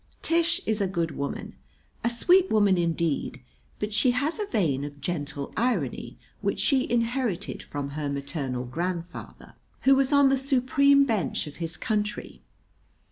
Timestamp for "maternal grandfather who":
8.09-9.93